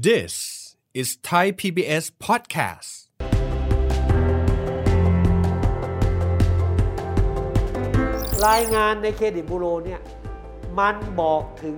[0.00, 3.12] This is Thai PBS podcast.
[8.46, 10.00] รายงานในเครดิตบูโรเนี่ย
[10.78, 11.76] มันบอกถึง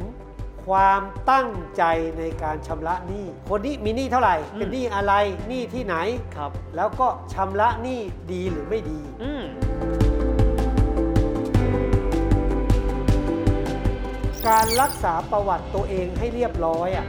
[0.66, 1.00] ความ
[1.30, 1.82] ตั้งใจ
[2.18, 5.12] ในการชำระหนี้ คนนี้มีหนี้เท่าไหร่ เป็นหนี้อะไร
[5.48, 5.96] หนี้ที่ไหน
[6.36, 8.00] ครับ แล้วก็ชำระหนี้
[8.32, 9.44] ดีหรือไม่ดี อืม
[14.48, 17.06] การรักษาประวัติตัวเองให้เรียบร้อยอะ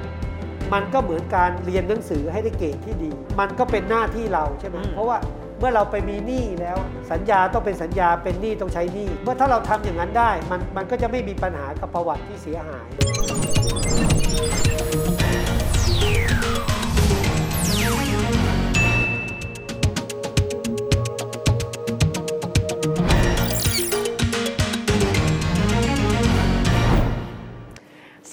[0.75, 5.17] มันก็เหมือนการเรียนหนังสือให้ได้เกรดที่ดี มันก็เป็นหน้าที่เราใช่ไหมเพราะว่า
[5.59, 6.77] เมื่อเราไปมีหนี้แล้ว
[7.11, 12.87] สัญญาต้องเป็นสัญญาเป็นหนี้ต้องใช้หนี้เมื่อถ้าเราทำอย่างนั้นได้ มันมันก็จะไม่มีปัญหากับประวัติที่เสียหาย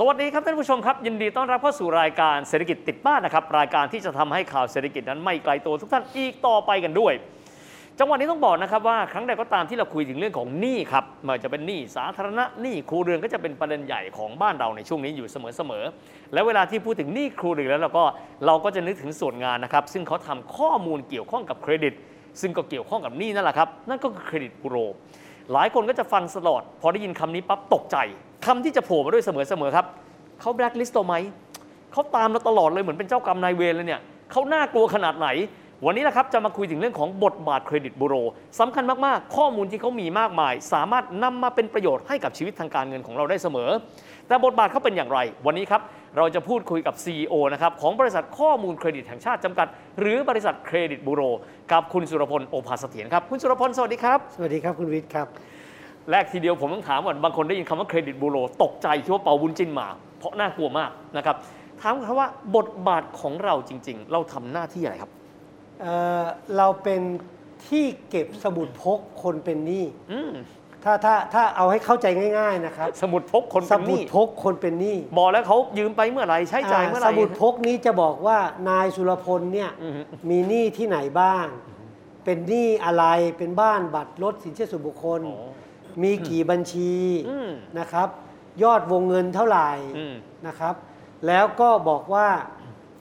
[0.07, 7.13] วัสดีครับท่านผู้ชมครับ ยินดีต้อนรับเข้าสู่รายการเศรษฐกิจติดบ้านนะครับรายการที่จะทำให้ข่าวเศรษฐกิจนั้นไม่ไกลตัวทุกท่านอีกต่อไปกันด้วย
[7.99, 18.05] จังหวะนี้ต้องบอกนะครับว่าครั้งใดก็ตามที่เราคุยถึงเรื่องของหนี้ครับไม่ว่าจะเป็นหนี้สาธารณะหนี้ครัวเรือนก็จะเป็นประเด็นใหญ่ของบ้านเราในช่วงนี้อยู่เสมอๆและเวลาที่พูดถึงหนี้ครัวเรือนแล้วเราก็
[18.47, 21.95] เราก็จะนึกถึงส่วนงานนะครับซึ่งเขาทำข้อมูลเกี่ยวข้องกับเครดิต
[22.41, 24.77] ซึ่งก็เกี่ยวข้องกับหนี้นั่นแหละครับนั่นก็คือเครดิตบูโร
[25.53, 27.97] หลายคนก็จะฟังสลอดพอได้ยินคำนี้ปั๊บตกใจ
[28.47, 29.87] คำที่จะโผล่มาด้วยเสมอๆครับ
[30.41, 31.15] เขาแบล็คลิสต์เราไหม
[31.93, 34.01] เขาตามเราตลอดเลยเหมือนเป็นเจ้ากรรมนายเวรเลยเนี่ย
[34.33, 35.29] เขาน่ากลัวขนาดไหน
[35.87, 38.15] วันนี้นะครับจะมาคุยถึงเรื่องของบทบาทเครดิตบูโร
[38.61, 43.71] สำคัญมากๆ ข้อมูลที่เขามีมากมาย สามารถนำมาเป็นประโยชน์ให้กับชีวิตทางการเงินของเราได้เสมอ
[44.29, 45.83] แต่บทบาทเขาเป็นอย่างไร วันนี้ครับ
[46.17, 49.67] เราจะพูดคุยกับ CEO นะครับของบริษัทข้อมูลเครดิตแห่งชาติจำกัด
[50.01, 51.23] หรือบริษัทเครดิตบูโร
[51.73, 55.29] กับคุณสุรพลโอภาสเถียรครับ คุณสุรพลสวัสดีครับ สวัสดีครับคุณวิทย์ครับ
[56.11, 61.37] แรกทีเดียวผมต้องถามก่อนบางคนได้ยินคำว่าเครดิตบูโรตกใจคิดว่าเปาบุญจินมา เพราะน่ากลัวมากนะครับ
[61.81, 65.11] ถามครับว่าบทบาทของเราจริง ๆ เราทำหน้าที่อะไรครับ
[65.81, 66.25] เอ่อ
[66.57, 67.01] เราเป็น
[67.67, 70.33] ที่เก็บสมุดพกคนเป็นหนี้อืม
[70.85, 72.07] ถ้าถ้าถ้าเอาให้เข้าใจ
[72.39, 78.39] ง่าย ๆนะครับ สมุดพกคนสเป็นหมุดนี้พกคนเป็นหนี้บอกแล้วเขายืมไปเมื่อไหร่ใช้จ่ายเมื่อไหสร่มุดพกนี้จะบอกว่า
[78.69, 80.01] นายสุรพลเนี่ยอือฮึ
[80.31, 81.47] มีหนี้ที่ไหนบ้าง
[82.25, 83.05] เป็นหนี้อะไร
[83.39, 85.41] เป็นบ้านบัตรรถสินเชื่อส่วนบุคคล อ๋อ
[86.03, 86.93] มีกี่บัญชี
[87.29, 88.09] อืมนะครับ
[88.63, 90.15] ยอดวงเงินเท่าไหร่อืม
[90.47, 90.75] นะครับ
[91.27, 92.29] แล้วก็บอกว่า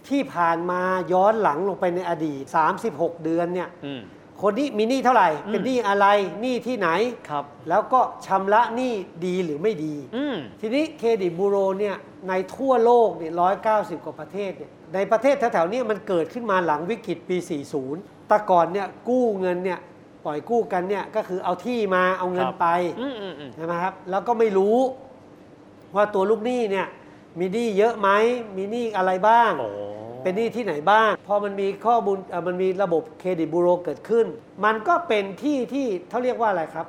[0.10, 0.82] ที่ผ่านมา
[1.14, 2.42] ย้อนหลังลงไปในอดีต
[2.84, 4.02] 36 เดือนเนี่ยอืม
[4.42, 6.08] คนนี้มีหนี้เท่าไหร่อืมเป็นหนี้อะไร
[6.42, 6.90] หนี้ที่ไหน
[7.30, 8.94] ครับ แล้วก็ชำระหนี้
[9.26, 11.96] ดีหรือไม่ดีอืมทีนี้เครดิตบูโรเนี่ย
[12.28, 17.38] ในทั่วโลกเนี่ยร้อยเก้าสิบกว่าประเทศเนี่ยในประเทศแถวๆเนี้มันเกิดขึ้นมาหลังวิกฤตปี
[17.84, 19.80] 40 แต่ก่อนเนี่ยกู้เงินเนี่ย
[20.26, 22.68] ปล่อยกู้กันเนี่ยก็คือเอาที่มาเอาเงินครับไป
[23.02, 24.78] อืมอืมอืมใช่ไหมครับแล้วก็ไม่รู้
[25.96, 26.88] ว่าตัวลูกหนี้เนี่ย
[27.40, 28.10] มีหนี้เยอะไหม
[28.58, 29.70] มีหนี้อะไรบ้างโอ้
[30.24, 34.26] เป็นหนี้ที่ไหนบ้าง พอมันมีข้อมูลเอ่อมันมีระบบเครดิตบูโรเกิดขึ้น
[34.66, 36.86] มันก็เป็นที่ที่เขาเรียกว่าอะไรครับ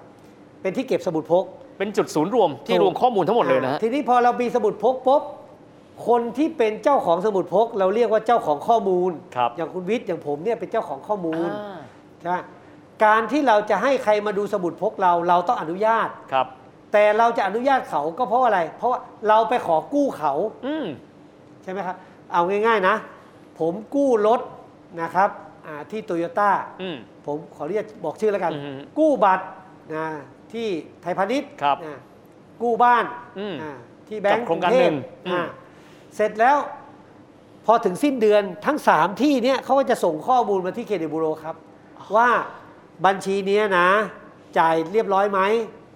[0.62, 1.44] เป็นที่เก็บสมุดพก
[1.78, 5.22] เป็นจุดศูนย์รวมที่รวมข้อมูลทั้งหมดเลยนะฮะอ่าทีนี้พอเรามีสมุดพกปุ๊บ
[6.08, 11.78] คนที่เป็นเจ้าของสมุดพก เราเรียกว่าเจ้าของข้อมูลครับอย่างคุณวิทย์อย่างผมเนี่ยเป็นเจ้าของข้อมูลอ่า
[12.20, 12.36] ใช่ไหม
[13.04, 16.46] การที่เราจะให้ใครมาดูสมุดพกเราเราต้องอนุญาต ครับ
[16.92, 20.34] แต่เราจะอนุญาตเขาก็เพราะอะไร เพราะว่าเราไปขอกู้เขา
[20.66, 20.86] อืม
[21.62, 21.96] ใช่ไหมครับ
[22.32, 22.96] เอาง่ายๆนะ
[23.58, 24.40] ผมกู้รถ
[25.02, 25.30] นะครับ
[25.66, 26.50] อ่าที่โตโยต้า
[26.82, 29.44] อืม ผมขอเรียกบอกชื่อแล้วกัน อือฮึกู้บัตร
[29.94, 30.06] นะ
[30.52, 30.66] ที่
[31.02, 31.98] ไทยพาณิชย์ครับนะ
[32.62, 33.04] กู้บ้าน
[33.38, 33.72] อืมอ่า
[34.08, 34.94] ที่แบงกับก์โครงการกเทพหนึ่ง
[35.26, 35.42] อืม อ่า
[36.14, 36.56] เสร็จแล้ว
[37.66, 41.56] พอถึงสิ้นเดือนทั้ง 3 ที่เนี่ยเขาก็จะส่งข้อมูลมาที่เครดิตบูโรครับ
[42.16, 42.28] ว่า
[43.04, 43.88] บัญชีเนี้ยนะ
[44.58, 45.40] จ่ายเรียบร้อยไหม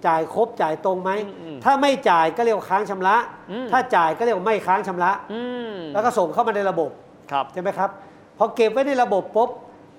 [0.06, 3.16] จ่ายครบจ่ายตรงไหมอืมถ้าไม่จ่ายก็เรียกว่าค้างชำระ
[3.50, 5.40] อืม ถ้าจ่ายก็เรียกว่าไม่ค้างชำระ อื
[5.70, 6.90] มแล้วก็ส่งเข้ามาในระบบ
[7.30, 7.90] ครับ ใช่ไหมครับ
[8.38, 9.50] พอเก็บไว้ในระบบปุ๊บ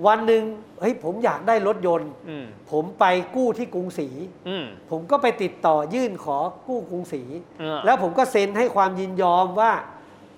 [0.07, 0.43] วันหนึ่ง
[0.81, 4.07] เฮ้ยผมอยากได้รถยนต์ อืมผมไปกู้ที่กรุงศรี
[4.47, 7.21] อืม ผมก็ไปติดต่อยื่นขอกู้กรุงศรี
[7.59, 9.71] เออ แล้วผมก็เซ็นให้ความยินยอมว่า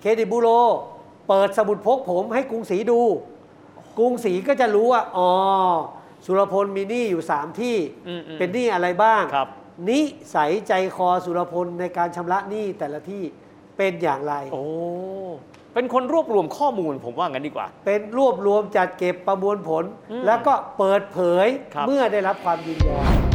[0.00, 0.48] เครดิตบูโร
[1.28, 3.00] เปิดสมุดพกผมให้กรุงศรีดู
[3.98, 5.30] กรุงศรีก็จะรู้ว่าอ๋อ
[6.26, 7.76] สุรพลมีหนี้อยู่3ที่
[8.08, 9.48] อืมอืม เป็นหนี้อะไรบ้าง ครับ
[9.88, 10.00] นิ
[10.34, 13.22] สัยใจคอสุรพลในการชำระหนี้แต่ละที่
[13.76, 14.64] เป็นอย่างไร โอ้
[15.74, 23.29] เป็นคนรวบรวมข้อมูลผมว่างั้นดีกว่า เป็นรวบรวมจัดเก็บประมวลผล อืมแล้วก็เปิดเผยครับ เมื่อได้รับความยินยอม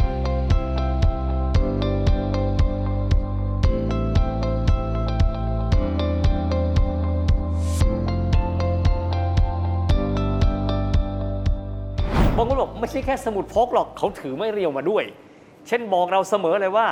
[12.86, 15.04] ไม่ใช่แค่สมุดพกหรอกเขาถือไม่เรียวมาด้วย
[15.68, 16.88] เช่นบอกเราเสมอเลยว่า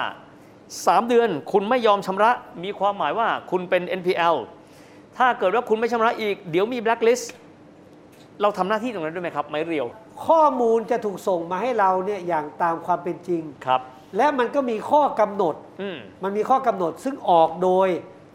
[0.53, 2.31] 3 เดือนคุณไม่ยอมชำระ
[2.65, 4.37] มีความหมายว่าคุณเป็น NPL
[5.17, 7.33] ถ้าเกิดว่าคุณไม่ชำระอีก เดี๋ยวมีแบล็คลิสต์
[8.43, 9.87] เราทำหน้าที่ตรงนั้นด้วยไหมครับ ไม้เรียว
[10.27, 13.81] ข้อมูลจะถูกส่งมาให้เราเนี่ยอย่างตามความเป็นจริงครับ
[14.17, 17.89] และมันก็มีข้อกำหนดอืมมันมีข้อกำหนดซึ่งออกโดย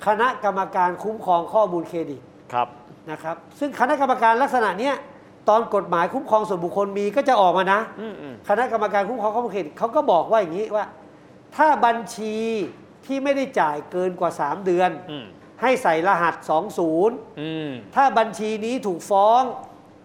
[0.06, 2.22] คณะกรรมการคุ้มครองข้อมูลเครดิต
[2.54, 2.68] ครับ
[3.12, 4.96] นะครับ ซึ่งคณะกรรมการลักษณะเนี้ย
[5.50, 10.86] ตอนกฎหมายคุ้มครองส่วนบุคคลมีก็จะออกมานะ อืมอืมคณะกรรมการคุ้มครองข้อมูลเครดิตเขาก็บอกว่าอย่างนี้ว่า
[11.56, 12.36] ถ้าบัญชี
[13.06, 15.26] ที่ไม่ได้จ่ายเกินกว่า 3 เดือน อืม
[15.62, 16.36] ให้ใส่รหัส
[16.88, 19.42] 20 อืมถ้าบัญชีนี้ถูกฟ้อง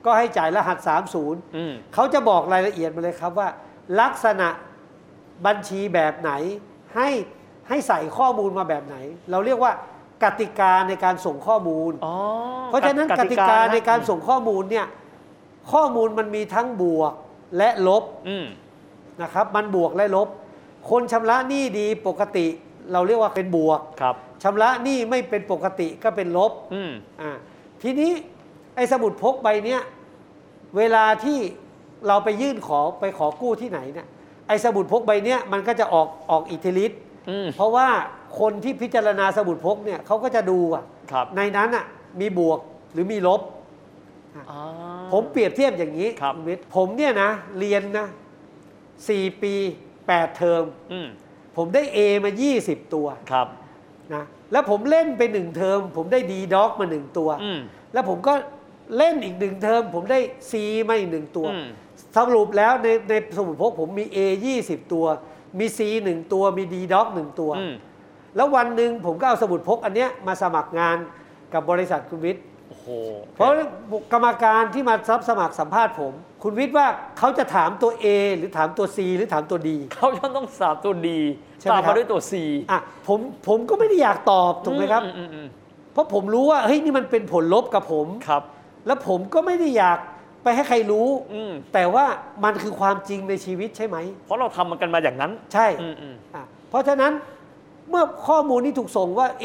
[0.04, 0.78] ก็ให้จ่ายรหัส
[1.16, 3.48] 30อืมเขาจะบอกรายละเอียดมาเลยครับว่า
[4.00, 4.48] ลักษณะ
[5.46, 6.30] บัญชีแบบไหน
[6.94, 7.08] ให้
[7.68, 8.96] ให้ใส่ข้อมูลมาแบบไหน
[9.30, 9.72] เราเรียกว่า
[10.24, 12.14] กติกาในการส่งข้อมูล อ๋อ
[12.66, 14.86] เพราะฉะนั้นกติกาในการส่งข้อมูลเนี่ย
[15.72, 17.12] ข้อมูลมันมีทั้งบวก
[17.56, 18.46] และลบอืม
[19.22, 20.28] นะครับ มันบวกและลบ
[20.90, 22.46] คนชำระหนี้ดีปกติ
[22.92, 27.30] เราเรียกว่าเป็นบวกครับชำระหนี้ไม่เป็นปกติก็เป็นลบอืมอ่า
[27.82, 28.12] ทีนี้
[28.76, 29.80] ไอ้สมุดพกใบเนี้ย
[30.76, 31.38] เวลาที่
[32.08, 34.06] เราไปยื่นขอไปขอกู้ที่ไหนเนี่ย
[34.48, 37.00] ไอ้สมุดพกใบเนี้ยมันก็จะออกออกอิทธิฤทธิ์
[37.30, 37.88] อืมเพราะว่า
[38.40, 41.84] คนที่พิจารณาสมุดพกเนี่ยเขาก็จะดูอะ ครับในนั้นอะ
[42.20, 42.58] มีบวก
[42.92, 43.40] หรือมีลบ
[44.34, 44.44] อ่า
[45.14, 48.06] ผมเปรียบเทียบอย่างนี้ครับ ณวิทย์ผมเนี่ยนะ เรียนนะ
[49.08, 49.54] สี่ปี
[50.06, 51.08] แปดเทอม อืม
[51.56, 52.30] ผมได้ A มา
[52.62, 53.48] 20 ตัวครับ
[54.14, 57.60] นะแล้วผมเล่นไปหนึ่งเทอม ผมได้ D Doc มาหนึ่งตัว อืม
[57.92, 58.34] แล้วผมก็
[58.96, 60.18] เล่นอีกหนึ่งเทอม ผมได้
[60.50, 60.52] C
[60.88, 61.68] มาอีกหนึ่งตัว อืม
[62.16, 64.18] สรุปแล้วในในสมุดพกผมมี A
[64.60, 65.06] 20 ตัว
[65.58, 67.74] มี C หนึ่งตัวมี D Doc หนึ่งตัว อืม
[68.36, 70.96] แล้ววันหนึ่งผมก็เอาสมุดพกอันเนี้ยมาสมัครงาน
[71.52, 72.86] กับบริษัทคุณวิทย์ โอ้โห
[73.34, 73.48] เพราะ
[74.12, 76.12] กรรมการที่มารับสมัครสัมภาษณ์ผม
[76.42, 76.86] คุณวิทย์ว่า
[77.18, 78.06] เขาจะถามตัว A
[78.36, 81.20] หรือถามตัว C หรือถามตัว D เขาจะต้องสาบตัวดี
[81.58, 82.32] ใช่ไหมตามครัมาบด้วยตัว C
[82.70, 85.48] อะผมผมก็ไม่ได้อยากตอบถูกไหมครับอือือืม
[85.92, 88.42] เพราะผมรู้ว่าเฮ้ยนี่มันเป็นผลลบกับผมครับ
[88.86, 89.98] แล้วผมก็ไม่ได้อยาก
[90.42, 92.04] ไปให้ใครรู้อืมแต่ว่า
[92.44, 93.96] มันคือความจริงในชีวิตใช่ไหม
[94.26, 97.12] เพราะเราทำมันกันมาอย่างนั้น ใช่อืมอืมอะเพราะฉะนั้น
[97.90, 99.44] เมื่อข้อมูลนี้ถูกส่งว่า A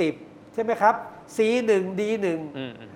[0.00, 0.94] 20ใช่ไหมครับ
[1.36, 1.38] C
[1.70, 2.92] 1 D 1อืมอืม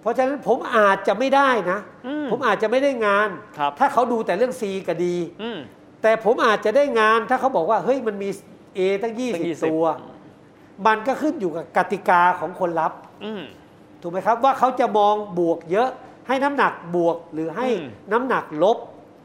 [0.00, 3.28] เพราะฉะนั้นผมอาจจะไม่ได้นะ อืมผมอาจจะไม่ได้งาน
[3.58, 5.04] ครับ ถ้าเขาดูแต่เรื่อง C กับ D
[5.42, 5.58] อืม
[6.02, 8.28] แต่ผมอาจจะได้งานถ้าเขาบอกว่าเฮ้ยมันมี
[8.78, 9.84] A ตั้ง ตั้ง20 20 ตัว
[10.86, 12.92] มันก็ขึ้นอยู่กับกติกาของคนรับ
[13.24, 13.42] อืม
[14.02, 15.88] ถูกไหมครับว่าเขาจะมองบวกเยอะ
[16.28, 18.78] ให้น้ำหนักบวกหรือให้อืม น้ำหนักลบ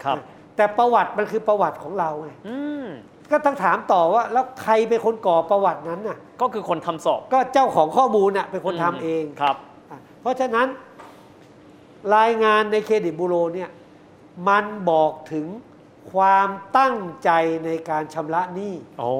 [0.04, 0.18] ครับ
[0.56, 2.88] แต่ประวัติมันคือประวัติของเราไง อืม
[3.32, 9.56] ก็ต้องถามต่อว่าแล้วใครเป็นคนก่อประวัตินั้นน่ะก็คือคนทำสอบก็เจ้าของข้อมูลน่ะเป็นคนทำเองครับ
[9.92, 10.68] อะเพราะฉะนั้น
[12.16, 13.70] รายงานในเครดิตบูโรเนี่ย
[14.48, 15.48] มันบอกถึง
[16.14, 17.32] ความตั้งใจ
[17.66, 19.12] ในการชำระหนี้โอ้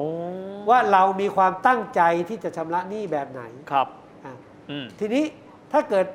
[0.70, 3.86] ว่าเรามีความตั้งใจที่จะชำระหนี้แบบไหนครับ
[4.24, 4.32] อะ
[4.70, 5.24] อืมทีนี้
[5.72, 6.06] ถ้าเกิด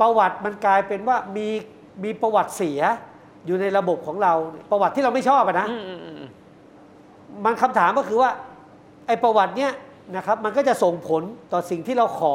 [0.00, 1.48] ประวัติมันกลายเป็นว่ามี
[2.04, 2.80] มีประวัติเสีย
[3.46, 4.32] อยู่ในระบบของเรา
[4.70, 5.78] ประวัติที่เราไม่ชอบอะนะอื
[7.28, 8.30] มอืมอืมมันคำถามก็คือว่า
[9.06, 9.72] ไอ้ประวัติเนี้ย
[10.16, 12.34] นะครับมันก็จะส่งผลต่อสิ่งที่เราขอ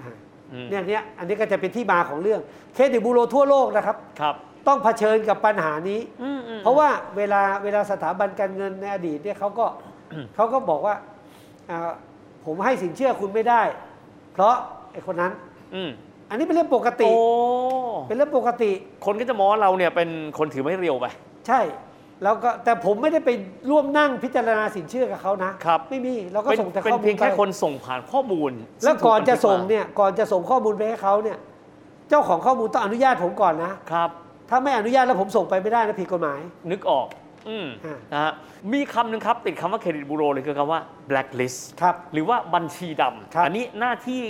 [0.00, 0.12] อ่า
[0.52, 2.40] อืมเนี่ยเนี่ยอันนี้ก็จะเป็นที่มาของเรื่อง
[2.74, 4.34] เครดิตบูโรทั่วโลกนะครับครับ
[4.66, 9.66] ต้องเผชิญกับปัญหานี้อืมอืมเพราะว่าเวลาเวลาสถาบันการเงินในอดีตเนี่ยเขาก็
[10.12, 10.94] อืมเขาก็บอกว่า
[11.70, 11.90] อ่า
[12.44, 13.62] ผมให้สินเชื่อคุณไม่ได้
[14.32, 14.54] เพราะ
[14.92, 15.32] ไอ้คนนั้น
[15.74, 15.90] อืม
[16.30, 17.20] อันนี้เป็นเรื่องปกติโอ้
[18.08, 18.70] เป็นเรื่องปกติ
[19.04, 21.06] คนก็จะมองว่าเราเนี่ยเป็นคนถือไม่เรียวไป
[21.46, 21.60] ใช่
[22.22, 23.30] แล้วก็แต่ผมไม่ได้ไป
[23.70, 28.52] ร่วมนั่งพิจารณาสินเชื่อกับเขานะครับไม่มีเราก็เป็นส่งแต่เป็นข้อมูลเพียงแค่ไปคนส่งผ่านข้อมูล
[28.84, 31.38] แล้วซึ่ถูก่อนจะบัทึส่งมาเนี่ยก่อนจะส่งข้อมูลไปให้เขาเนี่ย
[32.08, 34.10] เจ้าของข้อมูลต้องอนุญาตผมก่อนนะครับ
[34.50, 37.06] ถ้าไม่อนุญาตแล้วผมส่งไปไม่ได้นะผิดกฎหมาย นึกออก
[37.48, 38.32] อืมอ่านะฮะ
[38.72, 40.80] มีคำหนึ่งครับ ติดคำว่าเครดิตบูโรเลยคือคำว่า
[41.10, 43.02] blacklist ครับหรือว่าบัญชีด
[43.34, 44.20] ครับำอันี้หน้าที่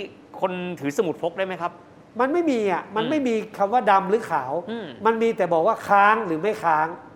[0.41, 1.71] คนถือสมุดพกได้ไหมครับ
[2.19, 7.06] มันไม่มีอะ มันอืมไม่มีคำว่าดำหรือขาวอืมมันมีแต่บอกว่าค้างหรือไม่ค้างอ่า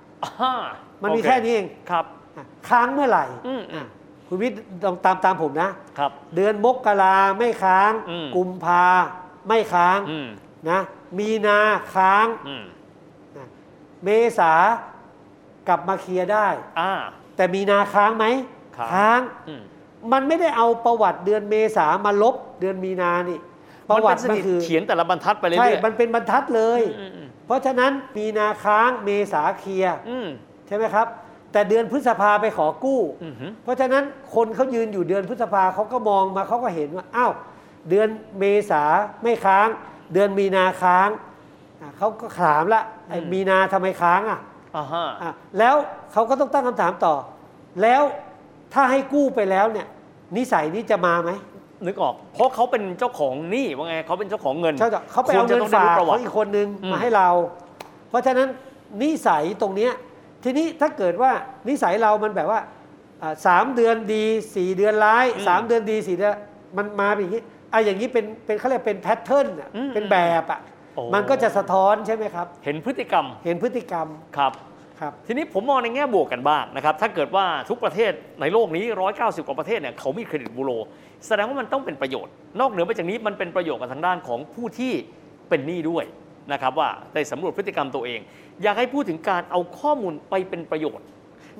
[1.01, 2.05] มันมีโอเแค่นี้เองครับ
[2.37, 3.85] อะค้างเมื่อไหร่อืมอืม
[4.27, 8.85] คุณวิทย์ลองตามตามผมนะครับ เดือนมกราไม่ค้างอืมกุมภา
[9.47, 10.27] ไม่ค้างอืม
[10.69, 10.79] นะ
[11.17, 11.59] มีนา
[11.95, 12.63] ค้างอืม
[13.37, 13.45] นะ
[14.03, 14.09] เม
[14.39, 14.53] ษา
[15.67, 16.47] กลับมาเคลียร์ได้
[16.79, 16.91] อ่า
[17.35, 18.25] แต่มีนาค้างไหม
[18.93, 19.61] ค้างงอืม
[20.11, 23.39] มันไม่ได้เอาประวัติเดือนเมษามาลบเดือนมีนานี่
[23.97, 30.27] ประวัติมันมันเป็นสคือเขียนแต่ละบรรทัดไปเรื่ใช่อยๆมันเป็นบรรทัดเลยอืมอืมเพราะฉะนั้นมีนาค้างเมษาเคลียร์อืม
[30.67, 31.07] ใช่ไหมครับ
[31.51, 34.03] แต่เดือนพฤษภาไปขอกู้อืมอืมเพราะฉะนั้น
[34.35, 37.31] คนเขายืนอยู่เดือนพฤษภาเขาก็มองมาเขาก็เห็นว่าอ้าว
[37.89, 38.07] เดือน
[38.39, 38.83] เมษา
[39.23, 39.67] ไม่ค้าง
[40.13, 41.09] เดือนมีนาค้าง
[41.81, 44.39] อะเขาก็ถามละไอ้มีนาทำไมค้างอะ
[44.75, 45.75] อ่าฮะอะแล้ว
[46.13, 47.15] เขาก็ต้องตั้งคำถามต่อ
[47.81, 48.03] แล้ว
[48.73, 49.87] ถ้าให้กู้ไปแล้วเนี่ย
[50.37, 51.31] นิสัยนี้จะมาไหม
[51.85, 57.29] นึกออก เพราะเขาเป็นเจ้าของหนี้ว่าไงเขาเป็นเจ้าของเงินใช่จ้ะเขาไปเอาคุณจะเงินต้องได้ฝากรู้ประวัขอติงอีกคนนึงอืมมาให้เรา
[58.09, 58.47] เพราะฉะนั้น
[59.01, 59.91] นิสัยตรงเนี้ย
[60.43, 61.31] ทีนี้ถ้าเกิดว่า
[61.69, 62.59] นิสัยเรามันแบบว่า
[63.21, 64.23] อ่าสามเดือนดี
[64.55, 66.33] สี่เดือนร้ายสามเดือนดีสี่เดือน
[66.77, 70.59] มันมาแบบนี้อะอย่างนี้เป็นเป็นเขาเรียกเป็น pattern อะเป็นแบบอะ
[70.95, 74.07] โอ้มันก็จะสะท้อนใช่ไหมครับ เห็นพฤติกรรมเห็นพฤติกรรม
[74.37, 74.53] ครับ
[74.99, 78.11] ครับทีนี้ผมมองในแง่บวกกันบ้างนะครับ ถ้าเกิดว่าทุกประเทศ
[78.41, 78.83] ในโลกนี้
[79.15, 80.71] 190 กว่าประเทศเนี่ยเขามีเครดิตบูโร
[81.27, 84.93] แสดงว่ามันต้องเป็นประโยชน์ นอกเหนือไปจากนี้มันเป็นประโยชน์กับทางด้านของผู้ที่
[85.49, 86.03] เป็นหนี้ด้วย
[86.51, 88.19] นะครับว่าได้สำรวจพฤติกรรมตัวเอง
[88.63, 91.05] อยากให้พูดถึงการเอาข้อมูลไปเป็นประโยชน์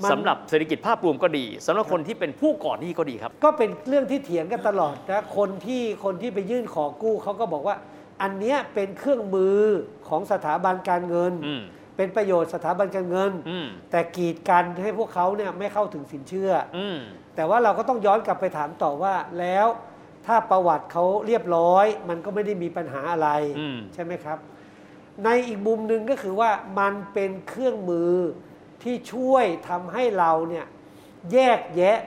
[0.02, 7.76] มัน สำหรับเศรษฐกิจภาพรวมก็ดีสำหรับคนที่เป็นผู้ก่อหนี้ก็ดีครับ ก็เป็นเรื่องที่เถียงกันตลอดนะคนที่คนที่ไปยื่นขอกู้เขาก็บอกว่า
[8.22, 9.60] อันเนี้ยเป็นเครื่องมือ
[10.10, 11.62] ของสถาบันการเงิน อืม
[11.98, 16.98] เป็นประโยชน์สถาบันการเงิน อืมแต่กีดกันให้พวกเขาเนี่ยไม่เข้าถึงสินเชื่อออืม
[17.36, 19.68] แต่ว่าเราก็ต้องย้อนกลับไปถามต่อว่าแล้ว
[20.26, 24.38] ถ้าประวัติเขาเรียบร้อย มันก็ไม่ได้มีปัญหาอะไรอืมใช่ไหมครับ
[25.24, 28.14] ในอีกมุมหนึ่งก็คือว่ามันเป็นเครื่องมือ
[28.84, 30.66] ที่ช่วยทำให้เราเนี่ย
[31.32, 31.98] แยกแยะ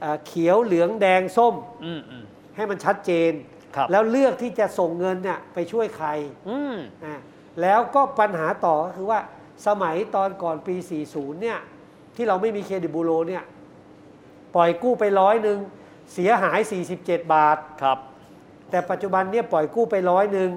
[0.00, 2.24] เอ่อเขียวเหลืองแดงส้มอืมอืม
[2.56, 3.32] ให้มันชัดเจน
[3.76, 6.08] ครับแล้วเลือกที่จะส่งเงินเนี่ยไปช่วยใคร
[6.48, 7.16] อืมอะ
[7.62, 9.20] แล้วก็ปัญหาต่อก็คือว่า
[9.66, 10.74] สมัยตอนก่อนปี
[11.08, 11.58] 40 เนี่ย
[12.16, 13.44] ที่เราไม่มีเครดิตบูโรเนี่ย
[14.54, 15.58] ปล่อยกู้ไปร้อยหนึ่ง
[16.12, 16.58] เสียหาย
[16.96, 17.98] 47 บาท ครับ
[18.70, 20.50] แต่ปัจจุบันเนี่ยปล่อยกู้ไปร้อยหนึ่ง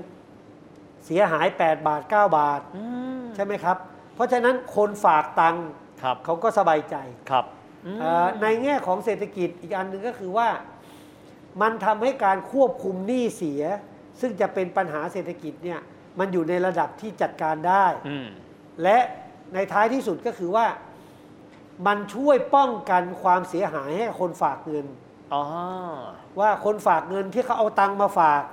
[1.05, 2.83] เสียหาย 8 บาท 9 บาท อื
[3.19, 3.77] มใช่ไหมครับ
[4.15, 5.67] เพราะฉะนั้นคนฝากตังค์
[6.03, 6.95] ครับเขาก็สบายใจ
[7.29, 7.45] ครับ
[7.85, 10.49] อืมเอ่อในแง่ของเศรษฐกิจอีกอันหนึ่งก็คือว่า
[11.61, 13.63] มันทำให้การควบคุมหนี้เสีย
[14.21, 15.79] ซึ่งจะเป็นปัญหาเศรษฐกิจเนี่ย
[16.19, 18.27] มันอยู่ในระดับที่จัดการได้ อืม
[18.83, 18.97] และ
[19.53, 20.65] ในท้ายที่สุดก็คือว่า
[21.87, 24.85] มันช่วยป้องกันความเสียหายให้กับคนฝากเงิน
[25.33, 25.43] อ๋อ
[26.39, 28.43] ว่าคนฝากเงินที่เขาเอาตังค์มาฝาก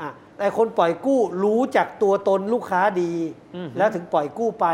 [0.00, 3.12] อะแต่คนปล่อยกู้รู้จักตัวตนลูกค้าดี
[3.54, 4.66] อืมแล้วถึงปล่อยกู้ไป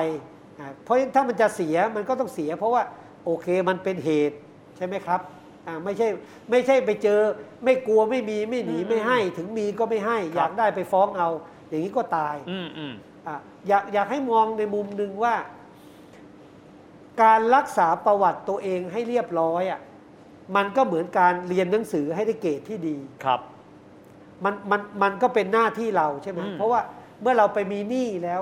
[0.61, 2.83] อะเพราะถ้ามันจะเสียมันก็ต้องเสีย เพราะว่า
[3.25, 4.37] โอเคมันเป็นเหตุ
[4.77, 5.21] ใช่ไหมครับ
[5.67, 6.09] อะไม่ใช่
[6.51, 7.21] ไม่ใช่ไปเจอ
[7.65, 11.29] ไม่กลัวไม่มีไม่หนีไม่ให้ ถึงมีก็ไม่ให้ อยากได้ไปฟ้องเอา
[11.69, 12.95] อย่างนี้ก็ตายอืมอืม
[13.27, 13.37] อะ
[13.69, 15.35] อยากอยากให้มองในมุมหนึ่งว่า
[17.23, 19.81] การรักษาประวัติตัวเองให้เรียบร้อยอะ
[20.57, 23.41] มันก็เหมือนการเรียนหนังสือให้ได้เกรดที่ดี ครับ
[24.45, 26.81] มันมันมันก็เป็นหน้าที่เราใช่ไหมอืม เพราะว่า
[27.21, 28.41] เมื่อเราไปมีหนี้แล้ว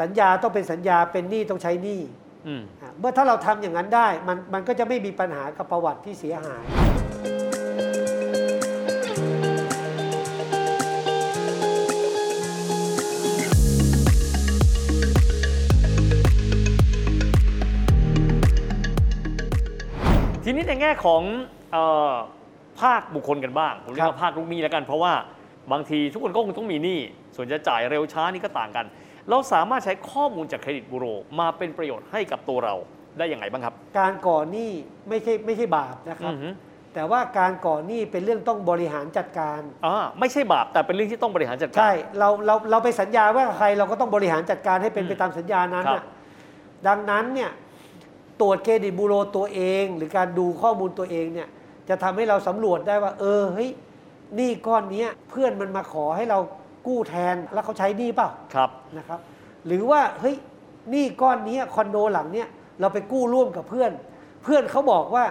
[0.00, 2.00] สัญญาต้องเป็นสัญญาเป็นหนี้ต้องใช้หนี้
[2.46, 6.64] อืม อะเมื่อถ้าเราทำอย่างนั้นได้มันมันก็จะไม่มีปัญหากับประวัติที่เสียหาย
[20.74, 21.22] ในแง่ของ
[21.72, 21.78] เอ
[22.10, 22.12] อ
[22.80, 25.12] ภาคบุคคลกันบ้าง ผมเรียกครัว่าบภาคลูกหนี้แล้วกัน เพราะว่า
[25.72, 26.98] บางทีทุกคนก็คงต้องมีหนี้
[27.36, 28.86] ส่วนจะจ่ายเร็วช้านี่ก็ต่างกัน
[29.30, 31.06] เราสามารถใช้ข้อมูลจากเครดิตบูโร
[31.40, 32.74] มาเป็นประโยชน์ให้กับตัวเรา
[33.18, 34.70] ได้อย่างไรบ้างครับ การก่อหนี้
[35.08, 36.48] ไม่ใช่ไม่ใช่บาปนะครับอือฮึ
[36.94, 46.04] แต่ว่าการก่อหนี้เป็นเรื่องต้องบริหารจัดการอ่าไม่ใช่บาปแต่เป็นเรื่องที่ต้องบริหารจัดการ ใช่ เราเราเราไปสัญญาว่าใครเราก็ต้องบริหารจัดการให้เป็นไปตามสัญญานั้นครับน่ะ
[46.88, 47.63] ดังนั้นเนี่ยต
[48.44, 51.48] รวจเครดิตบูโรตัวเอง หรือการดูข้อมูลตัวเองเนี่ย
[51.88, 53.70] จะทำให้เราสำรวจได้ว่า เออเฮ้ย
[54.36, 56.38] หนี้ก้อนเนี้ยเพื่อนมันมาขอให้เรา
[56.86, 59.20] กู้แทนแล้วเขาใช้หนี้เปล่าครับนะครับ
[59.66, 60.36] หรือว่าเฮ้ย
[60.90, 62.48] หนี้ก้อนเนี้ยคอนโดหลังเนี้ย
[62.80, 63.90] เราไปกู้ร่วมกับเพื่อน
[64.44, 65.24] เพื่อนเขาบอกว่า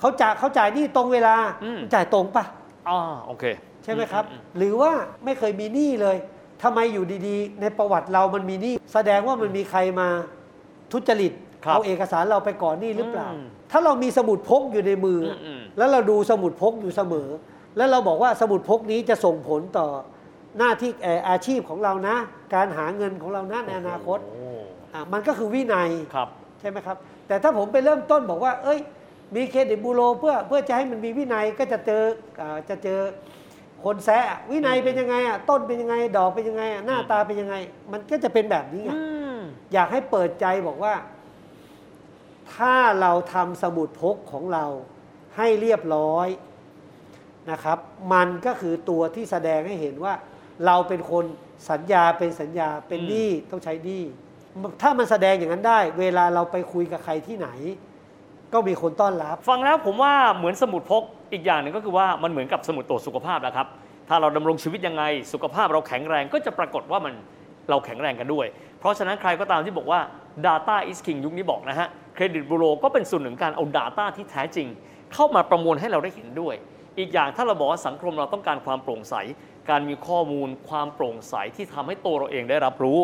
[0.00, 2.44] เขาจ่ายเขาจ่ายหนี้ตรงเวลาอืมจ่ายตรงปะ
[2.88, 3.44] อ่าโอเค
[3.84, 4.92] ใช่ไหมครับอืมหรือว่า
[5.24, 6.16] ไม่เคยมีหนี้เลย
[6.62, 10.08] ทำไมอยู่ดีๆ ในประวัติเรามันมีหนี้แสดงว่ามันมีใครมา
[10.92, 17.28] ทุจริตครับ เอาเอกสารเราไปก่อนหนี้หรือเปล่าอืมถ้าเรามีสมุดพกอยู่ในมืออมอืมแล้วเราดูสมุดพกอยู่เสมอ
[17.76, 19.86] แล้วเราบอกว่าสมุดพกนี้จะส่งผลต่อ
[20.58, 22.16] หน้าที่เอ่ออาชีพของเรานะ
[22.54, 24.48] การหาเงินของเรานะในอนาคตโอ้
[24.92, 26.28] อะมันก็คือวินัยครับ
[26.60, 26.96] ใช่ไหมครับ
[27.28, 28.80] แต่ถ้าผมไปเริ่มต้นบอกว่า เอ้ย
[29.36, 32.02] มีเครดิตบูโรเพื่อเพื่อจะให้มันมีวินัยก็จะเจอ
[32.40, 33.00] อ่าจะเจอ
[33.84, 37.54] คนแซะวินัยเป็นยังไงอะต้นเป็นยังไง ดอกเป็นยังไงอะหน้าตาเป็นยังไง
[37.92, 39.00] มันก็จะเป็นแบบนี้ไงอื
[39.36, 39.38] ม
[39.72, 40.92] อยากให้เปิดใจบอกว่า
[42.56, 44.66] ถ้าเราทำสมุดพกของเรา
[45.36, 46.28] ให้เรียบร้อย
[47.50, 47.78] นะครับ
[48.12, 50.14] มันก็คือตัวที่แสดงให้เห็นว่า
[50.66, 51.24] เราเป็นคน
[51.70, 54.02] สัญญาเป็นสัญญาเป็นหนี้ต้องใช้หนี้
[54.82, 57.48] ถ้ามันแสดงอย่างนั้นได้ เวลาเราไปคุยกับใครที่ไหน
[58.52, 63.66] ก็มีคนต้อนรับ ฟังแล้วผมว่าเหมือนสมุดพกอีกอย่างหนึ่งก็คือว่ามันเหมือนกับสมุดตรวจสุขภาพนะครับ
[64.08, 67.14] ถ้าเราดำรงชีวิตยังไง สุขภาพเราแข็งแรงก็จะปรากฏว่ามัน
[67.70, 68.46] เราแข็งแรงกันด้วย
[68.78, 70.00] เพราะฉะนั้นใครก็ตามที่บอกว่า
[70.46, 74.68] Data is king ยุคนี้บอกนะฮะเครดิตบูโรก็เป็นส่วนหนึ่งการเอา Data ที่แท้จริง
[75.14, 76.54] เข้ามาประมวลให้เราได้เห็นด้วย
[76.98, 79.14] อีกอย่างถ้าเราบอกว่าสังคมเราต้องการความโปร่งใส
[79.70, 82.98] การมีข้อมูลความโปร่งใสที่ทำให้ตัวเราเองได้รับรู้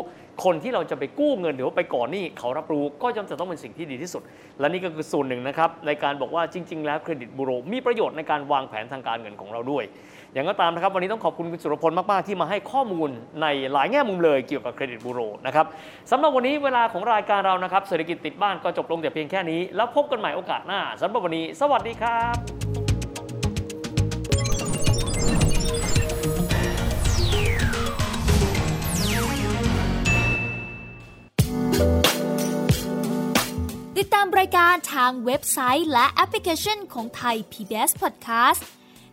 [0.45, 4.23] คนที่เราจะไปกู้เงินหรือว่าไปก่อนหนี้เขารับรู้ก็ย่อมจะต้องเป็นสิ่งที่ดีที่สุด
[4.61, 9.85] และนี่ก็คือส่วนหนึ่งนะครับในการบอกว่าจริง ๆ แล้วเครดิตบูโรมีประโยชน์ในการวางแผนทางการเงินของเราด้วย
[10.35, 13.11] อย่างก็ตามนะครับวันนี้ต้องขอบคุณคุณสุรพลมาก ๆ ที่มาให้ข้อมูล
[13.43, 15.67] ในหลายแง่มุมเลยเกี่ยวกับเครดิตบูโรนะครับ
[16.11, 22.37] สำหรับวันนี้เวลาของรายการเรานะครับเศรษฐกิจติดบ้านก็จบลงแต่เพียงแค่นี้ แล้วพบกันใหม่โอกาสหน้าสำหรับวันนี้ สวัสดีครับ
[33.99, 38.78] ติดตามรายการทางเว็บไซต์และแอปพลิเคชันของไทย PBS Podcast